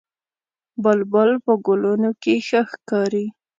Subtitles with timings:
[0.83, 3.25] بلبل په ګلونو کې ښه ښکاري